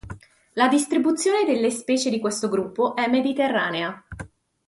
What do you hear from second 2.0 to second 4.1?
di questo gruppo è mediterranea.